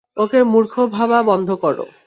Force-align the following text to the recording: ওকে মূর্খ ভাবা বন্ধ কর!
ওকে 0.17 0.39
মূর্খ 0.43 0.73
ভাবা 0.95 1.19
বন্ধ 1.23 1.49
কর! 1.63 1.77